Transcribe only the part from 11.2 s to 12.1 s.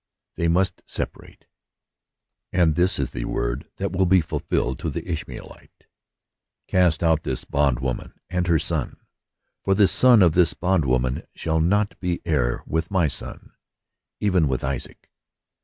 shall not